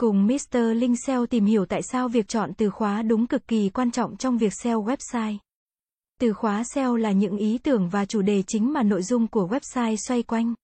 Cùng 0.00 0.26
Mr. 0.26 0.58
Linh 0.76 0.96
SEO 1.06 1.26
tìm 1.26 1.44
hiểu 1.44 1.66
tại 1.66 1.82
sao 1.82 2.08
việc 2.08 2.28
chọn 2.28 2.54
từ 2.54 2.70
khóa 2.70 3.02
đúng 3.02 3.26
cực 3.26 3.48
kỳ 3.48 3.68
quan 3.68 3.90
trọng 3.90 4.16
trong 4.16 4.38
việc 4.38 4.52
SEO 4.62 4.84
website. 4.84 5.36
Từ 6.20 6.32
khóa 6.32 6.62
SEO 6.74 6.96
là 6.96 7.12
những 7.12 7.36
ý 7.36 7.58
tưởng 7.58 7.88
và 7.88 8.04
chủ 8.04 8.22
đề 8.22 8.42
chính 8.46 8.72
mà 8.72 8.82
nội 8.82 9.02
dung 9.02 9.26
của 9.26 9.48
website 9.48 9.96
xoay 9.96 10.22
quanh. 10.22 10.54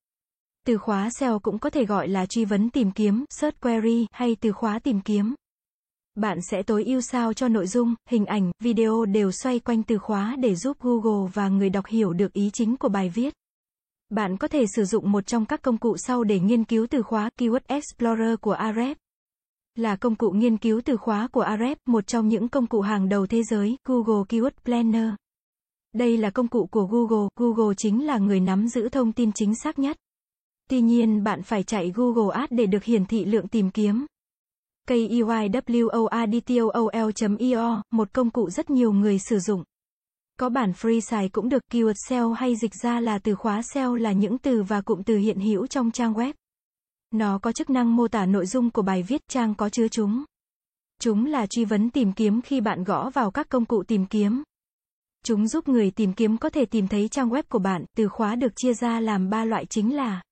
Từ 0.67 0.79
khóa 0.79 1.11
SEO 1.11 1.39
cũng 1.39 1.59
có 1.59 1.71
thể 1.71 1.85
gọi 1.85 2.09
là 2.09 2.27
truy 2.27 2.45
vấn 2.45 2.71
tìm 2.71 2.91
kiếm, 2.91 3.25
search 3.31 3.61
query 3.61 4.07
hay 4.13 4.37
từ 4.41 4.53
khóa 4.53 4.79
tìm 4.79 5.01
kiếm. 5.01 5.35
Bạn 6.15 6.39
sẽ 6.51 6.63
tối 6.63 6.85
ưu 6.85 7.01
sao 7.01 7.33
cho 7.33 7.49
nội 7.49 7.67
dung, 7.67 7.95
hình 8.11 8.27
ảnh, 8.27 8.53
video 8.61 9.05
đều 9.05 9.31
xoay 9.33 9.59
quanh 9.59 9.83
từ 9.83 9.99
khóa 9.99 10.37
để 10.39 10.55
giúp 10.55 10.77
Google 10.81 11.31
và 11.35 11.49
người 11.49 11.71
đọc 11.71 11.87
hiểu 11.87 12.13
được 12.13 12.33
ý 12.33 12.51
chính 12.53 12.77
của 12.77 12.89
bài 12.89 13.09
viết. 13.09 13.35
Bạn 14.09 14.37
có 14.37 14.49
thể 14.49 14.65
sử 14.77 14.85
dụng 14.85 15.13
một 15.13 15.27
trong 15.27 15.47
các 15.47 15.63
công 15.63 15.79
cụ 15.79 15.97
sau 15.97 16.25
để 16.25 16.41
nghiên 16.41 16.65
cứu 16.65 16.87
từ 16.91 17.03
khóa 17.03 17.31
Keyword 17.39 17.61
Explorer 17.67 18.35
của 18.41 18.55
Ahrefs. 18.55 19.04
Là 19.79 19.97
công 19.97 20.15
cụ 20.15 20.31
nghiên 20.31 20.57
cứu 20.57 20.81
từ 20.85 20.97
khóa 20.97 21.29
của 21.29 21.41
Arep, 21.41 21.79
một 21.87 22.07
trong 22.07 22.29
những 22.29 22.49
công 22.49 22.67
cụ 22.67 22.81
hàng 22.81 23.09
đầu 23.09 23.27
thế 23.27 23.43
giới, 23.43 23.77
Google 23.85 24.23
Keyword 24.29 24.51
Planner. 24.65 25.09
Đây 25.95 26.17
là 26.17 26.31
công 26.31 26.49
cụ 26.49 26.67
của 26.67 26.87
Google, 26.87 27.29
Google 27.37 27.75
chính 27.77 28.07
là 28.07 28.19
người 28.19 28.41
nắm 28.41 28.69
giữ 28.69 28.89
thông 28.89 29.13
tin 29.13 29.33
chính 29.33 29.55
xác 29.55 29.79
nhất. 29.79 29.97
Tuy 30.71 30.81
nhiên 30.81 31.25
bạn 31.25 31.43
phải 31.43 31.63
chạy 31.63 31.93
Google 31.95 32.35
Ads 32.35 32.53
để 32.53 32.67
được 32.67 32.85
hiển 32.85 33.07
thị 33.07 33.25
lượng 33.25 33.49
tìm 33.49 33.71
kiếm. 33.71 34.07
KEYWORDTOOL.io, 34.89 37.83
một 37.91 38.13
công 38.13 38.31
cụ 38.31 38.51
rất 38.51 38.71
nhiều 38.71 38.93
người 38.93 39.19
sử 39.19 39.39
dụng. 39.39 39.65
Có 40.39 40.49
bản 40.49 40.71
free 40.71 41.01
xài 41.01 41.29
cũng 41.29 41.49
được, 41.49 41.63
keyword 41.73 41.95
SEO 42.09 42.33
hay 42.33 42.57
dịch 42.57 42.75
ra 42.83 43.01
là 43.01 43.19
từ 43.19 43.35
khóa 43.35 43.63
SEO 43.63 43.95
là 43.95 44.13
những 44.13 44.39
từ 44.39 44.63
và 44.63 44.81
cụm 44.81 45.03
từ 45.03 45.17
hiện 45.17 45.41
hữu 45.41 45.67
trong 45.67 45.91
trang 45.91 46.15
web. 46.15 46.33
Nó 47.15 47.39
có 47.39 47.53
chức 47.53 47.71
năng 47.71 47.97
mô 47.97 48.09
tả 48.09 48.27
nội 48.27 48.47
dung 48.47 48.71
của 48.71 48.83
bài 48.83 49.03
viết 49.03 49.21
trang 49.29 49.55
có 49.55 49.69
chứa 49.69 49.89
chúng. 49.89 50.25
Chúng 51.01 51.27
là 51.27 51.47
truy 51.47 51.65
vấn 51.65 51.91
tìm 51.91 52.13
kiếm 52.13 52.43
khi 52.43 52.61
bạn 52.61 52.85
gõ 52.85 53.11
vào 53.11 53.31
các 53.31 53.49
công 53.49 53.65
cụ 53.65 53.83
tìm 53.83 54.07
kiếm. 54.07 54.43
Chúng 55.25 55.49
giúp 55.49 55.69
người 55.69 55.91
tìm 55.91 56.13
kiếm 56.13 56.37
có 56.37 56.51
thể 56.51 56.65
tìm 56.65 56.89
thấy 56.89 57.09
trang 57.09 57.29
web 57.29 57.43
của 57.49 57.59
bạn, 57.59 57.85
từ 57.97 58.09
khóa 58.09 58.35
được 58.35 58.53
chia 58.57 58.75
ra 58.75 59.01
làm 59.01 59.31
ba 59.31 59.45
loại 59.45 59.67
chính 59.67 59.97
là 59.97 60.23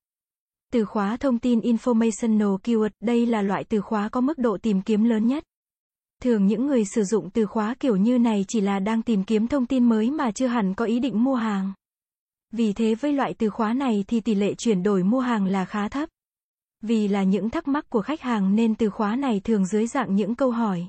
từ 0.73 0.85
khóa 0.85 1.17
thông 1.17 1.39
tin 1.39 1.59
informational 1.59 2.57
keyword, 2.57 2.89
đây 2.99 3.25
là 3.25 3.41
loại 3.41 3.63
từ 3.63 3.81
khóa 3.81 4.09
có 4.09 4.21
mức 4.21 4.37
độ 4.37 4.57
tìm 4.57 4.81
kiếm 4.81 5.03
lớn 5.03 5.27
nhất. 5.27 5.43
Thường 6.21 6.47
những 6.47 6.67
người 6.67 6.85
sử 6.85 7.03
dụng 7.03 7.29
từ 7.29 7.45
khóa 7.45 7.75
kiểu 7.79 7.95
như 7.95 8.19
này 8.19 8.45
chỉ 8.47 8.61
là 8.61 8.79
đang 8.79 9.01
tìm 9.01 9.23
kiếm 9.23 9.47
thông 9.47 9.65
tin 9.65 9.89
mới 9.89 10.11
mà 10.11 10.31
chưa 10.31 10.47
hẳn 10.47 10.73
có 10.73 10.85
ý 10.85 10.99
định 10.99 11.23
mua 11.23 11.35
hàng. 11.35 11.73
Vì 12.51 12.73
thế 12.73 12.95
với 12.95 13.13
loại 13.13 13.33
từ 13.33 13.49
khóa 13.49 13.73
này 13.73 14.03
thì 14.07 14.19
tỷ 14.19 14.35
lệ 14.35 14.53
chuyển 14.53 14.83
đổi 14.83 15.03
mua 15.03 15.19
hàng 15.19 15.45
là 15.45 15.65
khá 15.65 15.89
thấp. 15.89 16.09
Vì 16.87 17.07
là 17.07 17.23
những 17.23 17.49
thắc 17.49 17.67
mắc 17.67 17.89
của 17.89 18.01
khách 18.01 18.21
hàng 18.21 18.55
nên 18.55 18.75
từ 18.75 18.89
khóa 18.89 19.15
này 19.15 19.41
thường 19.43 19.65
dưới 19.65 19.87
dạng 19.87 20.15
những 20.15 20.35
câu 20.35 20.51
hỏi. 20.51 20.87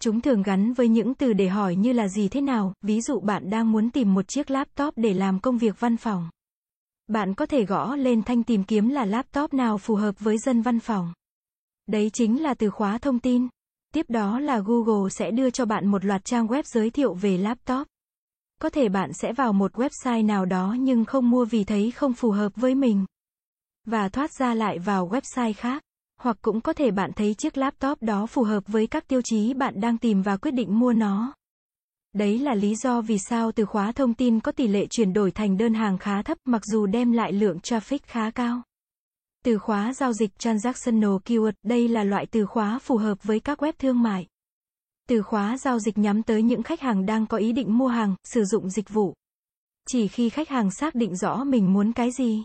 Chúng 0.00 0.20
thường 0.20 0.42
gắn 0.42 0.72
với 0.72 0.88
những 0.88 1.14
từ 1.14 1.32
để 1.32 1.48
hỏi 1.48 1.76
như 1.76 1.92
là 1.92 2.08
gì 2.08 2.28
thế 2.28 2.40
nào, 2.40 2.72
ví 2.82 3.00
dụ 3.00 3.20
bạn 3.20 3.50
đang 3.50 3.72
muốn 3.72 3.90
tìm 3.90 4.14
một 4.14 4.28
chiếc 4.28 4.50
laptop 4.50 4.94
để 4.96 5.14
làm 5.14 5.40
công 5.40 5.58
việc 5.58 5.80
văn 5.80 5.96
phòng. 5.96 6.30
Bạn 7.06 7.34
có 7.34 7.46
thể 7.46 7.64
gõ 7.64 7.96
lên 7.96 8.22
thanh 8.22 8.42
tìm 8.42 8.64
kiếm 8.64 8.88
là 8.88 9.04
laptop 9.04 9.54
nào 9.54 9.78
phù 9.78 9.94
hợp 9.94 10.20
với 10.20 10.38
dân 10.38 10.62
văn 10.62 10.80
phòng. 10.80 11.12
Đấy 11.86 12.10
chính 12.12 12.42
là 12.42 12.54
từ 12.54 12.70
khóa 12.70 12.98
thông 12.98 13.18
tin. 13.18 13.48
Tiếp 13.94 14.06
đó 14.08 14.38
là 14.38 14.58
Google 14.58 15.10
sẽ 15.10 15.30
đưa 15.30 15.50
cho 15.50 15.64
bạn 15.64 15.86
một 15.86 16.04
loạt 16.04 16.24
trang 16.24 16.46
web 16.46 16.62
giới 16.66 16.90
thiệu 16.90 17.14
về 17.14 17.38
laptop. 17.38 17.86
Có 18.60 18.70
thể 18.70 18.88
bạn 18.88 19.12
sẽ 19.12 19.32
vào 19.32 19.52
một 19.52 19.72
website 19.72 20.26
nào 20.26 20.44
đó 20.44 20.76
nhưng 20.78 21.04
không 21.04 21.30
mua 21.30 21.44
vì 21.44 21.64
thấy 21.64 21.90
không 21.90 22.12
phù 22.12 22.30
hợp 22.30 22.52
với 22.56 22.74
mình. 22.74 23.04
Và 23.86 24.08
thoát 24.08 24.32
ra 24.32 24.54
lại 24.54 24.78
vào 24.78 25.08
website 25.08 25.52
khác. 25.56 25.82
Hoặc 26.20 26.36
cũng 26.42 26.60
có 26.60 26.72
thể 26.72 26.90
bạn 26.90 27.10
thấy 27.16 27.34
chiếc 27.34 27.56
laptop 27.56 28.02
đó 28.02 28.26
phù 28.26 28.42
hợp 28.42 28.64
với 28.66 28.86
các 28.86 29.08
tiêu 29.08 29.20
chí 29.24 29.54
bạn 29.54 29.80
đang 29.80 29.98
tìm 29.98 30.22
và 30.22 30.36
quyết 30.36 30.50
định 30.50 30.78
mua 30.78 30.92
nó. 30.92 31.34
Đấy 32.12 32.38
là 32.38 32.54
lý 32.54 32.74
do 32.76 33.00
vì 33.00 33.18
sao 33.18 33.52
từ 33.52 33.64
khóa 33.64 33.92
thông 33.92 34.14
tin 34.14 34.40
có 34.40 34.52
tỷ 34.52 34.68
lệ 34.68 34.86
chuyển 34.86 35.12
đổi 35.12 35.30
thành 35.30 35.56
đơn 35.56 35.74
hàng 35.74 35.98
khá 35.98 36.22
thấp 36.22 36.38
mặc 36.44 36.62
dù 36.64 36.86
đem 36.86 37.12
lại 37.12 37.32
lượng 37.32 37.58
traffic 37.58 37.98
khá 38.02 38.30
cao. 38.30 38.62
Từ 39.44 39.58
khóa 39.58 39.94
giao 39.94 40.12
dịch 40.12 40.38
Transactional 40.38 41.16
Keyword, 41.24 41.52
đây 41.62 41.88
là 41.88 42.04
loại 42.04 42.26
từ 42.26 42.46
khóa 42.46 42.78
phù 42.78 42.96
hợp 42.96 43.18
với 43.22 43.40
các 43.40 43.62
web 43.62 43.72
thương 43.78 44.02
mại. 44.02 44.26
Từ 45.08 45.22
khóa 45.22 45.58
giao 45.58 45.78
dịch 45.78 45.98
nhắm 45.98 46.22
tới 46.22 46.42
những 46.42 46.62
khách 46.62 46.80
hàng 46.80 47.06
đang 47.06 47.26
có 47.26 47.36
ý 47.38 47.52
định 47.52 47.78
mua 47.78 47.88
hàng, 47.88 48.14
sử 48.24 48.44
dụng 48.44 48.70
dịch 48.70 48.88
vụ. 48.88 49.14
Chỉ 49.88 50.08
khi 50.08 50.28
khách 50.28 50.48
hàng 50.48 50.70
xác 50.70 50.94
định 50.94 51.16
rõ 51.16 51.44
mình 51.44 51.72
muốn 51.72 51.92
cái 51.92 52.10
gì, 52.10 52.44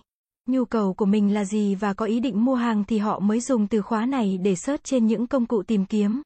nhu 0.49 0.65
cầu 0.65 0.93
của 0.93 1.05
mình 1.05 1.33
là 1.33 1.45
gì 1.45 1.75
và 1.75 1.93
có 1.93 2.05
ý 2.05 2.19
định 2.19 2.45
mua 2.45 2.55
hàng 2.55 2.83
thì 2.87 2.97
họ 2.97 3.19
mới 3.19 3.39
dùng 3.39 3.67
từ 3.67 3.81
khóa 3.81 4.05
này 4.05 4.37
để 4.37 4.55
search 4.55 4.83
trên 4.83 5.05
những 5.05 5.27
công 5.27 5.45
cụ 5.45 5.63
tìm 5.63 5.85
kiếm. 5.85 6.21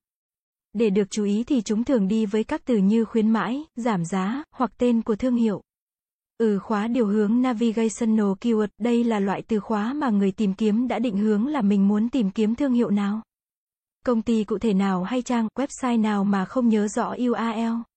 Để 0.73 0.89
được 0.89 1.11
chú 1.11 1.23
ý 1.23 1.43
thì 1.43 1.61
chúng 1.61 1.83
thường 1.83 2.07
đi 2.07 2.25
với 2.25 2.43
các 2.43 2.61
từ 2.65 2.77
như 2.77 3.05
khuyến 3.05 3.29
mãi, 3.29 3.63
giảm 3.75 4.05
giá, 4.05 4.43
hoặc 4.55 4.71
tên 4.77 5.01
của 5.01 5.15
thương 5.15 5.35
hiệu. 5.35 5.61
Ừ 6.37 6.59
khóa 6.59 6.87
điều 6.87 7.07
hướng 7.07 7.41
Navigational 7.41 8.31
Keyword, 8.41 8.67
đây 8.77 9.03
là 9.03 9.19
loại 9.19 9.41
từ 9.41 9.59
khóa 9.59 9.93
mà 9.93 10.09
người 10.09 10.31
tìm 10.31 10.53
kiếm 10.53 10.87
đã 10.87 10.99
định 10.99 11.17
hướng 11.17 11.47
là 11.47 11.61
mình 11.61 11.87
muốn 11.87 12.09
tìm 12.09 12.31
kiếm 12.31 12.55
thương 12.55 12.73
hiệu 12.73 12.89
nào. 12.89 13.21
Công 14.05 14.21
ty 14.21 14.43
cụ 14.43 14.57
thể 14.57 14.73
nào 14.73 15.03
hay 15.03 15.21
trang, 15.21 15.47
website 15.55 16.01
nào 16.01 16.23
mà 16.23 16.45
không 16.45 16.69
nhớ 16.69 16.87
rõ 16.87 17.09
URL. 17.09 17.90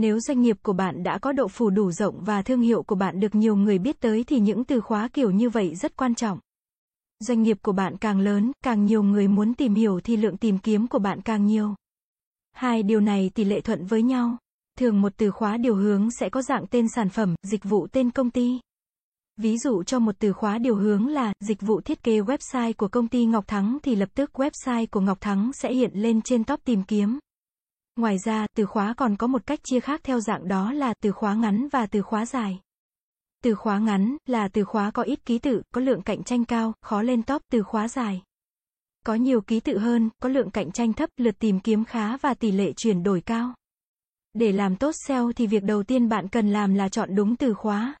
Nếu 0.00 0.20
doanh 0.20 0.40
nghiệp 0.40 0.56
của 0.62 0.72
bạn 0.72 1.02
đã 1.02 1.18
có 1.18 1.32
độ 1.32 1.48
phủ 1.48 1.70
đủ 1.70 1.90
rộng 1.90 2.20
và 2.20 2.42
thương 2.42 2.60
hiệu 2.60 2.82
của 2.82 2.94
bạn 2.94 3.20
được 3.20 3.34
nhiều 3.34 3.56
người 3.56 3.78
biết 3.78 4.00
tới 4.00 4.24
thì 4.24 4.40
những 4.40 4.64
từ 4.64 4.80
khóa 4.80 5.08
kiểu 5.08 5.30
như 5.30 5.50
vậy 5.50 5.74
rất 5.74 5.96
quan 5.96 6.14
trọng. 6.14 6.38
Doanh 7.20 7.42
nghiệp 7.42 7.58
của 7.62 7.72
bạn 7.72 7.96
càng 7.96 8.20
lớn, 8.20 8.52
càng 8.64 8.84
nhiều 8.84 9.02
người 9.02 9.28
muốn 9.28 9.54
tìm 9.54 9.74
hiểu 9.74 10.00
thì 10.04 10.16
lượng 10.16 10.36
tìm 10.36 10.58
kiếm 10.58 10.86
của 10.86 10.98
bạn 10.98 11.20
càng 11.20 11.46
nhiều. 11.46 11.74
Hai 12.52 12.82
điều 12.82 13.00
này 13.00 13.30
tỷ 13.34 13.44
lệ 13.44 13.60
thuận 13.60 13.86
với 13.86 14.02
nhau. 14.02 14.36
Thường 14.78 15.00
một 15.00 15.12
từ 15.16 15.30
khóa 15.30 15.56
điều 15.56 15.74
hướng 15.74 16.10
sẽ 16.10 16.28
có 16.28 16.42
dạng 16.42 16.66
tên 16.66 16.88
sản 16.88 17.08
phẩm, 17.08 17.34
dịch 17.42 17.64
vụ 17.64 17.86
tên 17.92 18.10
công 18.10 18.30
ty. 18.30 18.60
Ví 19.36 19.58
dụ 19.58 19.82
cho 19.82 19.98
một 19.98 20.14
từ 20.18 20.32
khóa 20.32 20.58
điều 20.58 20.76
hướng 20.76 21.06
là 21.06 21.32
dịch 21.40 21.60
vụ 21.60 21.80
thiết 21.80 22.02
kế 22.02 22.20
website 22.20 22.72
của 22.76 22.88
công 22.88 23.08
ty 23.08 23.24
Ngọc 23.24 23.46
Thắng 23.46 23.78
thì 23.82 23.96
lập 23.96 24.08
tức 24.14 24.30
website 24.34 24.86
của 24.90 25.00
Ngọc 25.00 25.20
Thắng 25.20 25.50
sẽ 25.52 25.72
hiện 25.72 25.90
lên 25.94 26.22
trên 26.22 26.44
top 26.44 26.60
tìm 26.64 26.82
kiếm. 26.82 27.18
Ngoài 27.98 28.18
ra, 28.18 28.46
từ 28.56 28.66
khóa 28.66 28.94
còn 28.96 29.16
có 29.16 29.26
một 29.26 29.46
cách 29.46 29.60
chia 29.64 29.80
khác 29.80 30.00
theo 30.04 30.20
dạng 30.20 30.48
đó 30.48 30.72
là 30.72 30.94
từ 31.02 31.12
khóa 31.12 31.34
ngắn 31.34 31.68
và 31.72 31.86
từ 31.86 32.02
khóa 32.02 32.26
dài. 32.26 32.60
Từ 33.44 33.54
khóa 33.54 33.78
ngắn 33.78 34.16
là 34.26 34.48
từ 34.48 34.64
khóa 34.64 34.90
có 34.90 35.02
ít 35.02 35.26
ký 35.26 35.38
tự, 35.38 35.62
có 35.74 35.80
lượng 35.80 36.02
cạnh 36.02 36.22
tranh 36.22 36.44
cao, 36.44 36.72
khó 36.82 37.02
lên 37.02 37.22
top, 37.22 37.42
từ 37.50 37.62
khóa 37.62 37.88
dài 37.88 38.22
có 39.08 39.14
nhiều 39.14 39.40
ký 39.40 39.60
tự 39.60 39.78
hơn, 39.78 40.10
có 40.22 40.28
lượng 40.28 40.50
cạnh 40.50 40.72
tranh 40.72 40.92
thấp, 40.92 41.10
lượt 41.16 41.38
tìm 41.38 41.60
kiếm 41.60 41.84
khá 41.84 42.16
và 42.16 42.34
tỷ 42.34 42.52
lệ 42.52 42.72
chuyển 42.76 43.02
đổi 43.02 43.20
cao. 43.20 43.54
Để 44.34 44.52
làm 44.52 44.76
tốt 44.76 44.92
SEO 45.06 45.32
thì 45.32 45.46
việc 45.46 45.62
đầu 45.64 45.82
tiên 45.82 46.08
bạn 46.08 46.28
cần 46.28 46.50
làm 46.50 46.74
là 46.74 46.88
chọn 46.88 47.14
đúng 47.14 47.36
từ 47.36 47.54
khóa. 47.54 47.96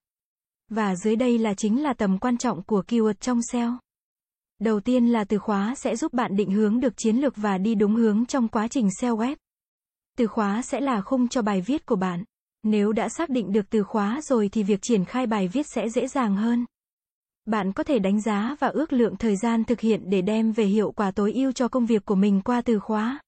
Và 0.70 0.96
dưới 0.96 1.16
đây 1.16 1.38
là 1.38 1.54
chính 1.54 1.82
là 1.82 1.92
tầm 1.92 2.18
quan 2.18 2.38
trọng 2.38 2.62
của 2.62 2.82
keyword 2.88 3.12
trong 3.12 3.40
SEO. 3.52 3.78
Đầu 4.58 4.80
tiên 4.80 5.06
là 5.06 5.24
từ 5.24 5.38
khóa 5.38 5.74
sẽ 5.74 5.96
giúp 5.96 6.12
bạn 6.12 6.36
định 6.36 6.50
hướng 6.50 6.80
được 6.80 6.96
chiến 6.96 7.16
lược 7.16 7.36
và 7.36 7.58
đi 7.58 7.74
đúng 7.74 7.94
hướng 7.94 8.26
trong 8.26 8.48
quá 8.48 8.68
trình 8.68 8.88
SEO 9.00 9.16
web. 9.16 9.36
Từ 10.18 10.26
khóa 10.26 10.62
sẽ 10.62 10.80
là 10.80 11.00
khung 11.00 11.28
cho 11.28 11.42
bài 11.42 11.60
viết 11.60 11.86
của 11.86 11.96
bạn. 11.96 12.24
Nếu 12.62 12.92
đã 12.92 13.08
xác 13.08 13.30
định 13.30 13.52
được 13.52 13.70
từ 13.70 13.82
khóa 13.82 14.20
rồi 14.22 14.48
thì 14.48 14.62
việc 14.62 14.82
triển 14.82 15.04
khai 15.04 15.26
bài 15.26 15.48
viết 15.48 15.66
sẽ 15.74 15.88
dễ 15.88 16.08
dàng 16.08 16.36
hơn. 16.36 16.66
Bạn 17.44 17.72
có 17.72 17.84
thể 17.84 17.98
đánh 17.98 18.20
giá 18.20 18.56
và 18.60 18.68
ước 18.68 18.92
lượng 18.92 19.16
thời 19.16 19.36
gian 19.36 19.64
thực 19.64 19.80
hiện 19.80 20.10
để 20.10 20.22
đem 20.22 20.52
về 20.52 20.64
hiệu 20.64 20.92
quả 20.92 21.10
tối 21.10 21.32
ưu 21.32 21.52
cho 21.52 21.68
công 21.68 21.86
việc 21.86 22.04
của 22.04 22.14
mình 22.14 22.40
qua 22.44 22.60
từ 22.60 22.78
khóa. 22.78 23.20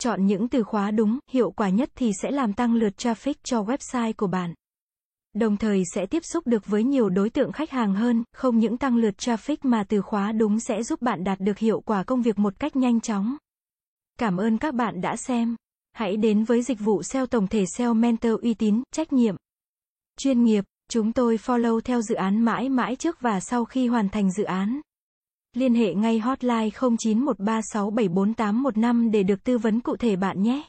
Chọn 0.00 0.26
những 0.26 0.48
từ 0.48 0.62
khóa 0.62 0.90
đúng, 0.90 1.18
hiệu 1.30 1.50
quả 1.50 1.68
nhất 1.68 1.90
thì 1.94 2.10
sẽ 2.22 2.30
làm 2.30 2.52
tăng 2.52 2.74
lượt 2.74 2.92
traffic 2.98 3.34
cho 3.42 3.62
website 3.62 4.12
của 4.16 4.26
bạn. 4.26 4.54
Đồng 5.34 5.56
thời 5.56 5.82
sẽ 5.94 6.06
tiếp 6.06 6.22
xúc 6.32 6.46
được 6.46 6.66
với 6.66 6.84
nhiều 6.84 7.08
đối 7.08 7.30
tượng 7.30 7.52
khách 7.52 7.70
hàng 7.70 7.94
hơn, 7.94 8.24
không 8.32 8.58
những 8.58 8.78
tăng 8.78 8.96
lượt 8.96 9.14
traffic 9.18 9.56
mà 9.62 9.84
từ 9.88 10.02
khóa 10.02 10.32
đúng 10.32 10.60
sẽ 10.60 10.82
giúp 10.82 11.02
bạn 11.02 11.24
đạt 11.24 11.40
được 11.40 11.58
hiệu 11.58 11.80
quả 11.80 12.04
công 12.04 12.22
việc 12.22 12.38
một 12.38 12.54
cách 12.58 12.76
nhanh 12.76 13.00
chóng. 13.00 13.36
Cảm 14.18 14.36
ơn 14.36 14.58
các 14.58 14.74
bạn 14.74 15.00
đã 15.00 15.16
xem. 15.16 15.56
Hãy 15.98 16.16
đến 16.16 16.44
với 16.44 16.62
dịch 16.62 16.80
vụ 16.80 17.02
SEO 17.02 17.26
tổng 17.26 17.46
thể 17.46 17.64
SEO 17.76 17.94
Mentor 17.94 18.32
uy 18.42 18.54
tín, 18.54 18.82
trách 18.92 19.12
nhiệm, 19.12 19.36
chuyên 20.18 20.44
nghiệp 20.44 20.64
Chúng 20.90 21.12
tôi 21.12 21.36
follow 21.36 21.80
theo 21.80 22.02
dự 22.02 22.14
án 22.14 22.44
mãi 22.44 22.68
mãi 22.68 22.96
trước 22.96 23.20
và 23.20 23.40
sau 23.40 23.64
khi 23.64 23.86
hoàn 23.86 24.08
thành 24.08 24.30
dự 24.30 24.44
án. 24.44 24.80
Liên 25.56 25.74
hệ 25.74 25.94
ngay 25.94 26.18
hotline 26.18 26.68
0913674815 26.68 29.10
để 29.10 29.22
được 29.22 29.44
tư 29.44 29.58
vấn 29.58 29.80
cụ 29.80 29.96
thể 29.96 30.16
bạn 30.16 30.42
nhé. 30.42 30.62